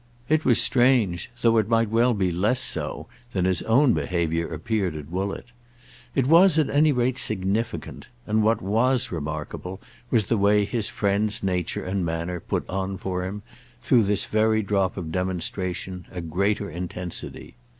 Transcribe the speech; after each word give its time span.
It 0.29 0.45
was 0.45 0.59
strange, 0.59 1.29
though 1.43 1.57
it 1.57 1.69
might 1.69 1.91
well 1.91 2.15
be 2.15 2.31
less 2.31 2.59
so 2.59 3.05
than 3.33 3.45
his 3.45 3.61
own 3.61 3.93
behaviour 3.93 4.51
appeared 4.51 4.95
at 4.95 5.11
Woollett. 5.11 5.51
It 6.15 6.25
was 6.25 6.57
at 6.57 6.71
any 6.71 6.91
rate 6.91 7.19
significant, 7.19 8.07
and 8.25 8.41
what 8.41 8.63
was 8.63 9.11
remarkable 9.11 9.79
was 10.09 10.23
the 10.25 10.39
way 10.39 10.65
his 10.65 10.89
friend's 10.89 11.43
nature 11.43 11.85
and 11.85 12.03
manner 12.03 12.39
put 12.39 12.67
on 12.67 12.97
for 12.97 13.23
him, 13.23 13.43
through 13.79 14.05
this 14.05 14.25
very 14.25 14.63
drop 14.63 14.97
of 14.97 15.11
demonstration, 15.11 16.07
a 16.09 16.19
greater 16.19 16.67
intensity. 16.67 17.53